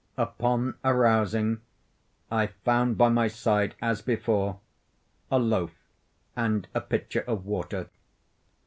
[0.17, 1.61] Upon arousing,
[2.31, 4.59] I found by my side, as before,
[5.29, 5.75] a loaf
[6.35, 7.87] and a pitcher of water.